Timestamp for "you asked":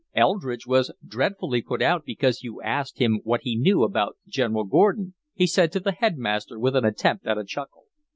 2.41-2.97